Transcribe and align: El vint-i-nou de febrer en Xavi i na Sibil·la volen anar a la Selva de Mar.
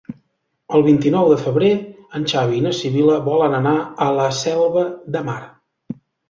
El 0.77 0.83
vint-i-nou 0.85 1.27
de 1.31 1.35
febrer 1.41 1.69
en 2.19 2.25
Xavi 2.31 2.57
i 2.61 2.63
na 2.63 2.71
Sibil·la 2.77 3.19
volen 3.27 3.59
anar 3.59 3.75
a 4.07 4.09
la 4.21 4.27
Selva 4.39 4.87
de 5.19 5.23
Mar. 5.29 5.39